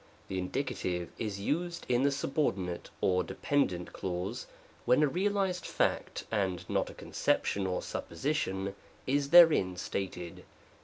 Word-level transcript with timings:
The 0.29 0.41
Indie, 0.41 1.07
is 1.19 1.39
used 1.39 1.85
in 1.87 2.01
the 2.01 2.09
subordinate 2.09 2.89
or 3.01 3.23
depend 3.23 3.71
ent 3.71 3.93
clause 3.93 4.47
when 4.83 5.03
a 5.03 5.07
realized 5.07 5.63
fact, 5.63 6.23
and 6.31 6.67
not 6.67 6.89
a 6.89 6.95
conception 6.95 7.67
or 7.67 7.83
supposition, 7.83 8.73
is 9.05 9.29
therein 9.29 9.77
stated. 9.77 10.43